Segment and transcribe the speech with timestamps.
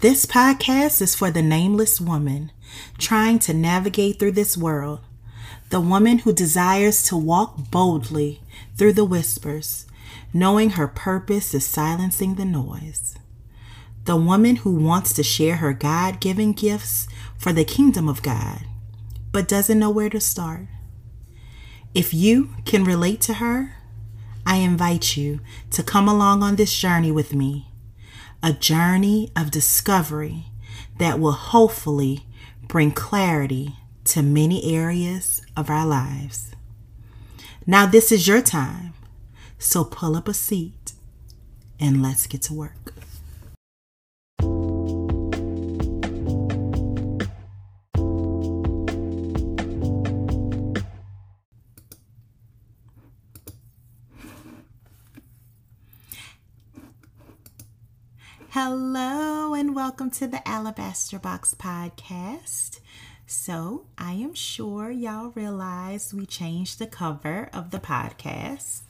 [0.00, 2.52] This podcast is for the nameless woman
[2.98, 5.00] trying to navigate through this world,
[5.70, 8.40] the woman who desires to walk boldly
[8.76, 9.86] through the whispers,
[10.32, 13.16] knowing her purpose is silencing the noise,
[14.04, 18.60] the woman who wants to share her God given gifts for the kingdom of God,
[19.32, 20.68] but doesn't know where to start.
[21.92, 23.74] If you can relate to her,
[24.46, 25.40] I invite you
[25.72, 27.67] to come along on this journey with me,
[28.42, 30.46] a journey of discovery
[30.98, 32.26] that will hopefully
[32.66, 36.52] bring clarity to many areas of our lives.
[37.66, 38.94] Now, this is your time,
[39.58, 40.92] so pull up a seat
[41.78, 42.87] and let's get to work.
[60.08, 62.80] Welcome to the Alabaster Box Podcast.
[63.26, 68.84] So, I am sure y'all realize we changed the cover of the podcast.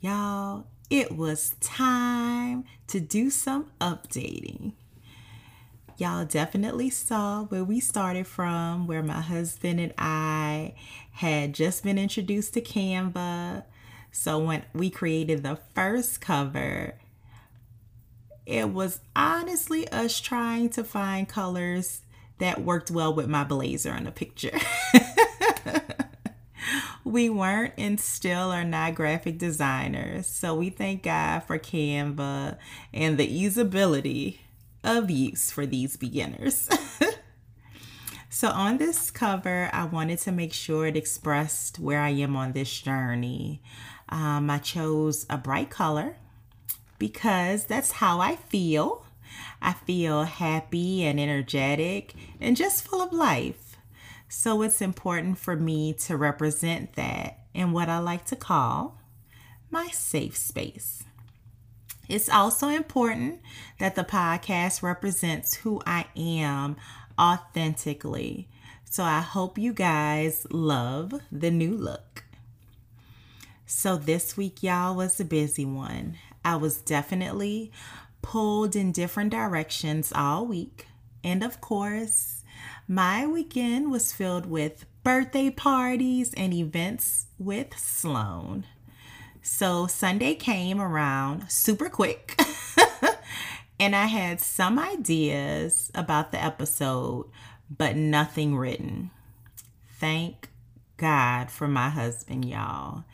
[0.00, 4.72] Y'all, it was time to do some updating.
[5.98, 10.72] Y'all definitely saw where we started from, where my husband and I
[11.12, 13.64] had just been introduced to Canva.
[14.10, 16.94] So, when we created the first cover,
[18.46, 22.02] it was honestly us trying to find colors
[22.38, 24.58] that worked well with my blazer in the picture.
[27.04, 32.58] we weren't and still are not graphic designers, so we thank God for Canva
[32.92, 34.38] and the usability
[34.82, 36.68] of use for these beginners.
[38.28, 42.52] so, on this cover, I wanted to make sure it expressed where I am on
[42.52, 43.62] this journey.
[44.10, 46.16] Um, I chose a bright color
[47.04, 49.04] because that's how I feel.
[49.60, 53.76] I feel happy and energetic and just full of life.
[54.26, 59.02] So it's important for me to represent that in what I like to call
[59.70, 61.04] my safe space.
[62.08, 63.42] It's also important
[63.78, 66.76] that the podcast represents who I am
[67.20, 68.48] authentically.
[68.86, 72.24] So I hope you guys love the new look.
[73.66, 76.16] So this week, y'all, was a busy one.
[76.44, 77.72] I was definitely
[78.22, 80.86] pulled in different directions all week.
[81.22, 82.42] And of course,
[82.86, 88.64] my weekend was filled with birthday parties and events with Sloan.
[89.42, 92.38] So Sunday came around super quick.
[93.80, 97.26] and I had some ideas about the episode,
[97.70, 99.10] but nothing written.
[99.98, 100.48] Thank
[100.96, 103.04] God for my husband, y'all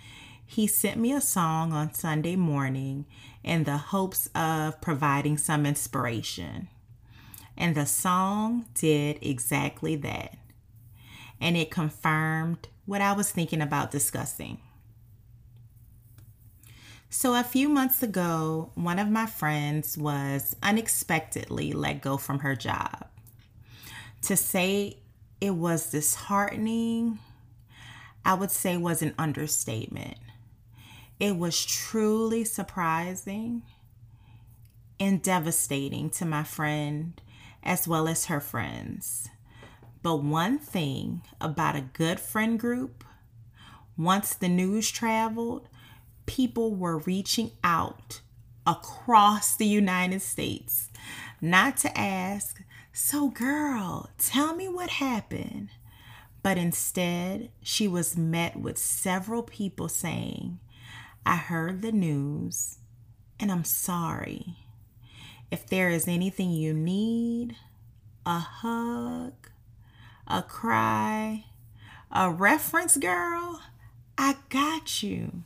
[0.51, 3.07] he sent me a song on Sunday morning
[3.45, 6.67] in the hopes of providing some inspiration.
[7.57, 10.37] And the song did exactly that.
[11.41, 14.59] And it confirmed what I was thinking about discussing.
[17.11, 22.57] So, a few months ago, one of my friends was unexpectedly let go from her
[22.57, 23.07] job.
[24.23, 24.97] To say
[25.41, 27.21] it was disheartening,
[28.25, 30.17] I would say was an understatement.
[31.21, 33.63] It was truly surprising
[34.99, 37.21] and devastating to my friend
[37.63, 39.29] as well as her friends.
[40.03, 43.05] But one thing about a good friend group,
[43.99, 45.69] once the news traveled,
[46.25, 48.23] people were reaching out
[48.67, 50.89] across the United States,
[51.43, 52.63] not to ask,
[52.95, 55.69] So, girl, tell me what happened.
[56.43, 60.61] But instead, she was met with several people saying,
[61.25, 62.79] I heard the news
[63.39, 64.57] and I'm sorry.
[65.51, 67.57] If there is anything you need,
[68.27, 69.33] a hug,
[70.27, 71.47] a cry,
[72.13, 73.61] a reference, girl,
[74.17, 75.43] I got you.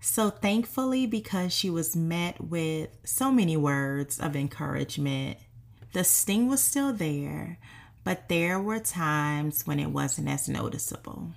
[0.00, 5.38] So thankfully, because she was met with so many words of encouragement,
[5.92, 7.58] the sting was still there,
[8.04, 11.32] but there were times when it wasn't as noticeable.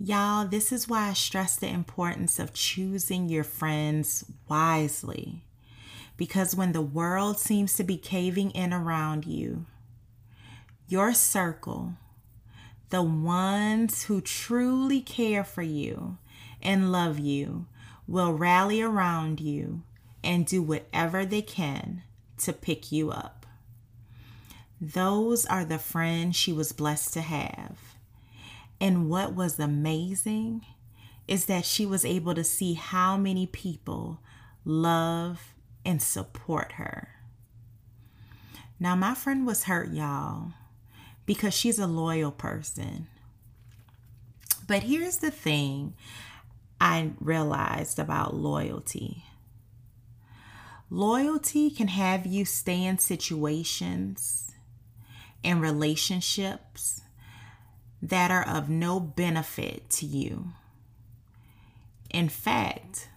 [0.00, 5.42] Y'all, this is why I stress the importance of choosing your friends wisely.
[6.16, 9.66] Because when the world seems to be caving in around you,
[10.86, 11.94] your circle,
[12.90, 16.18] the ones who truly care for you
[16.62, 17.66] and love you,
[18.06, 19.82] will rally around you
[20.22, 22.02] and do whatever they can
[22.38, 23.46] to pick you up.
[24.80, 27.87] Those are the friends she was blessed to have.
[28.80, 30.64] And what was amazing
[31.26, 34.20] is that she was able to see how many people
[34.64, 35.54] love
[35.84, 37.08] and support her.
[38.80, 40.52] Now, my friend was hurt, y'all,
[41.26, 43.08] because she's a loyal person.
[44.66, 45.94] But here's the thing
[46.80, 49.24] I realized about loyalty
[50.90, 54.52] loyalty can have you stay in situations
[55.44, 57.02] and relationships
[58.00, 60.52] that are of no benefit to you.
[62.10, 63.08] In fact,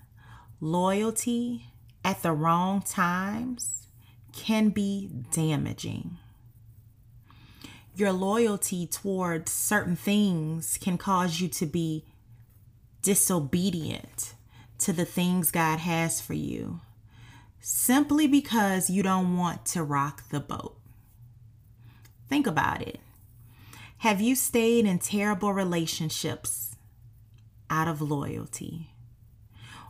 [0.60, 1.68] loyalty
[2.04, 3.88] at the wrong times
[4.34, 6.18] can be damaging.
[7.96, 12.06] Your loyalty towards certain things can cause you to be
[13.02, 14.34] disobedient
[14.80, 16.80] to the things God has for you
[17.62, 20.76] simply because you don't want to rock the boat.
[22.28, 23.00] Think about it.
[24.02, 26.76] Have you stayed in terrible relationships
[27.70, 28.90] out of loyalty?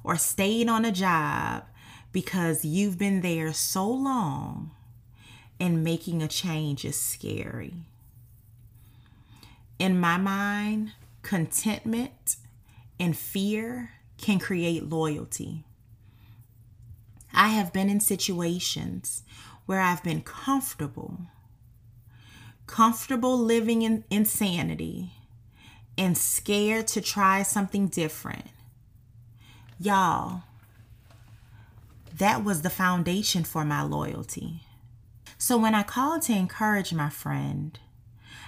[0.03, 1.63] Or stayed on a job
[2.11, 4.71] because you've been there so long
[5.61, 7.85] and making a change is scary?
[9.79, 10.91] In my mind,
[11.21, 12.35] contentment
[12.99, 15.63] and fear can create loyalty.
[17.33, 19.23] I have been in situations
[19.65, 21.27] where I've been comfortable
[22.71, 25.11] comfortable living in insanity
[25.97, 28.45] and scared to try something different.
[29.77, 30.43] Y'all,
[32.17, 34.61] that was the foundation for my loyalty.
[35.37, 37.77] So when I called to encourage my friend,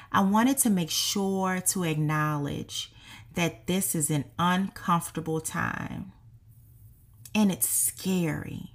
[0.10, 2.94] I wanted to make sure to acknowledge
[3.34, 6.14] that this is an uncomfortable time
[7.36, 8.73] and it's scary.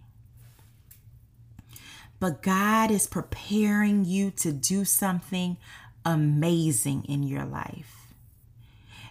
[2.20, 5.56] But God is preparing you to do something
[6.04, 8.12] amazing in your life.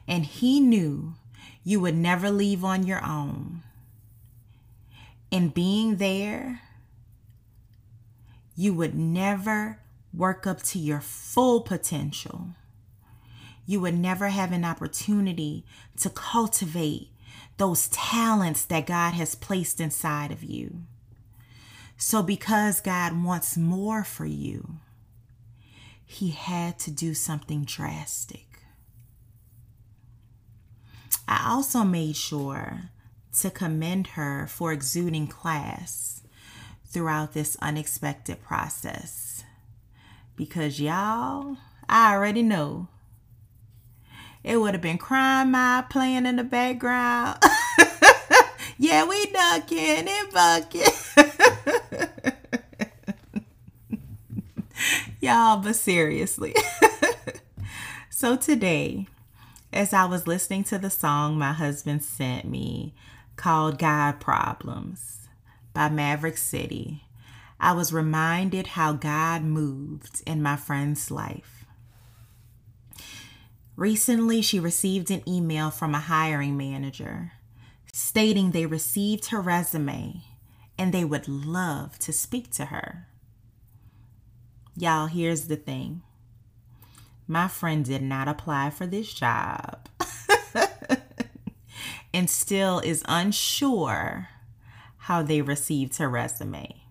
[0.07, 1.13] And He knew
[1.63, 3.63] you would never leave on your own.
[5.31, 6.61] And being there,
[8.55, 9.79] you would never
[10.13, 12.49] work up to your full potential.
[13.65, 15.65] You would never have an opportunity
[15.97, 17.09] to cultivate
[17.57, 20.83] those talents that God has placed inside of you.
[21.97, 24.77] So, because God wants more for you,
[26.05, 28.45] He had to do something drastic.
[31.27, 32.91] I also made sure
[33.39, 36.21] to commend her for exuding class
[36.85, 39.43] throughout this unexpected process.
[40.35, 41.57] Because, y'all,
[41.89, 42.89] I already know
[44.43, 47.43] it would have been crime mob playing in the background.
[48.77, 50.83] yeah, we ducking and bucking.
[55.19, 56.55] Y'all, but seriously.
[58.09, 59.07] so today,
[59.73, 62.93] as I was listening to the song my husband sent me
[63.35, 65.27] called God Problems
[65.73, 67.03] by Maverick City,
[67.59, 71.65] I was reminded how God moved in my friend's life.
[73.75, 77.33] Recently, she received an email from a hiring manager
[77.93, 80.21] stating they received her resume
[80.77, 83.07] and they would love to speak to her.
[84.75, 86.03] Y'all, here's the thing
[87.27, 89.89] my friend did not apply for this job
[92.13, 94.29] and still is unsure
[94.97, 96.81] how they received her resume.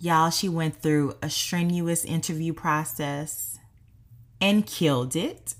[0.00, 3.58] Y'all, she went through a strenuous interview process
[4.40, 5.54] and killed it.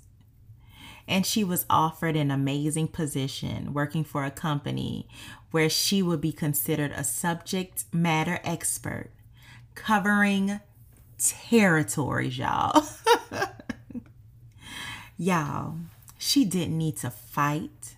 [1.08, 5.08] And she was offered an amazing position working for a company
[5.50, 9.10] where she would be considered a subject matter expert
[9.74, 10.60] covering
[11.18, 12.84] territories, y'all.
[15.16, 15.76] y'all,
[16.18, 17.96] she didn't need to fight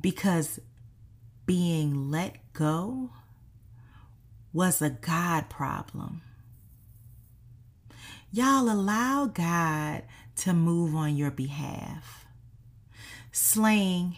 [0.00, 0.60] because
[1.46, 3.10] being let go
[4.52, 6.22] was a God problem.
[8.30, 10.02] Y'all allow God
[10.36, 12.26] to move on your behalf,
[13.32, 14.16] slaying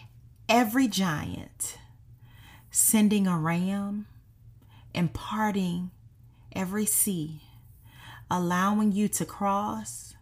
[0.49, 1.77] every giant,
[2.71, 4.07] sending a ram,
[4.93, 5.91] and parting
[6.53, 7.41] every sea,
[8.29, 10.15] allowing you to cross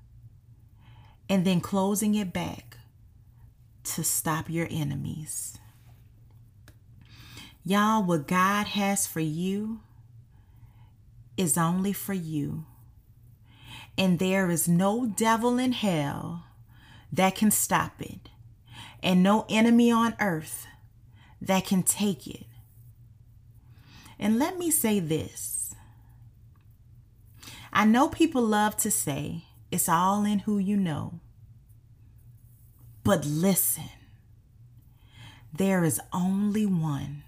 [1.29, 2.77] and then closing it back
[3.83, 5.57] to stop your enemies.
[7.63, 9.79] Y'all, what God has for you
[11.37, 12.65] is only for you.
[13.97, 16.45] And there is no devil in hell
[17.11, 18.29] that can stop it,
[19.01, 20.67] and no enemy on earth
[21.41, 22.45] that can take it.
[24.19, 25.75] And let me say this
[27.71, 31.19] I know people love to say it's all in who you know.
[33.03, 33.89] But listen,
[35.53, 37.24] there is only one.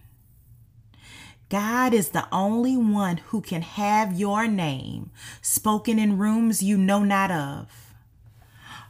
[1.49, 5.11] God is the only one who can have your name
[5.41, 7.93] spoken in rooms you know not of.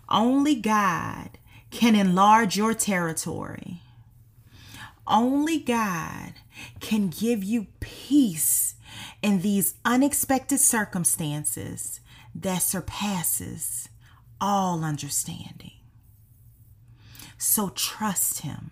[0.10, 1.38] Only God
[1.70, 3.82] can enlarge your territory.
[5.06, 6.34] Only God
[6.80, 8.76] can give you peace
[9.22, 12.00] in these unexpected circumstances
[12.34, 13.90] that surpasses
[14.42, 15.72] all understanding.
[17.38, 18.72] So trust Him.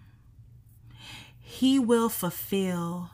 [1.40, 3.12] He will fulfill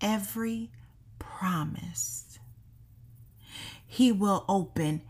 [0.00, 0.70] every
[1.18, 2.38] promise.
[3.86, 5.02] He will open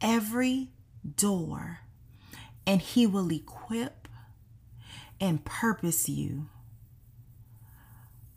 [0.00, 0.68] every
[1.16, 1.80] door
[2.66, 4.08] and He will equip
[5.20, 6.46] and purpose you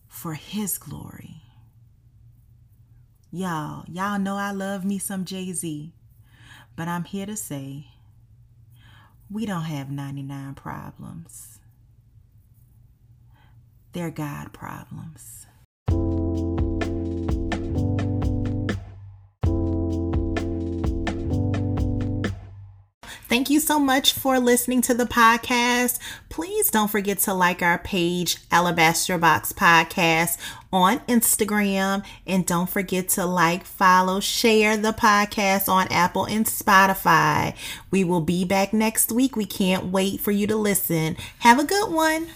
[0.07, 1.43] for His glory.
[3.31, 5.93] Y'all, y'all know I love me some Jay Z,
[6.75, 7.87] but I'm here to say
[9.29, 11.59] we don't have 99 problems.
[13.93, 15.45] They're God problems.
[23.31, 25.99] Thank you so much for listening to the podcast.
[26.27, 30.37] Please don't forget to like our page, Alabaster Box Podcast,
[30.73, 32.05] on Instagram.
[32.27, 37.55] And don't forget to like, follow, share the podcast on Apple and Spotify.
[37.89, 39.37] We will be back next week.
[39.37, 41.15] We can't wait for you to listen.
[41.39, 42.27] Have a good one.